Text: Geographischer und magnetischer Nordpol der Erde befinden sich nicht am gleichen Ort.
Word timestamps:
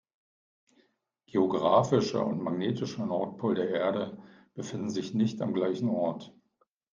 Geographischer 1.27 2.25
und 2.25 2.41
magnetischer 2.41 3.05
Nordpol 3.05 3.53
der 3.53 3.69
Erde 3.69 4.17
befinden 4.55 4.89
sich 4.89 5.13
nicht 5.13 5.43
am 5.43 5.53
gleichen 5.53 5.89
Ort. 5.89 6.33